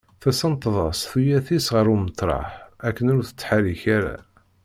[0.21, 2.49] Tessenṭeḍ-as tuyat-is ɣer umeṭraḥ
[2.87, 4.15] akken ur tettḥerrik ara.